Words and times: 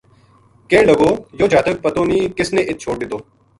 کہن 0.69 0.85
لگا 0.87 1.09
یوہ 1.39 1.47
جاتک 1.51 1.75
پتو 1.83 2.01
نے 2.09 2.17
کسنے 2.37 2.61
اِت 2.67 2.77
چھوڈ 2.81 2.97
دِتو 3.01 3.17